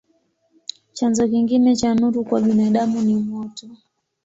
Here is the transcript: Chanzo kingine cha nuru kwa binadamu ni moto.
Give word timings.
Chanzo 0.93 1.27
kingine 1.31 1.75
cha 1.75 1.93
nuru 1.95 2.23
kwa 2.23 2.41
binadamu 2.41 3.01
ni 3.01 3.15
moto. 3.15 3.67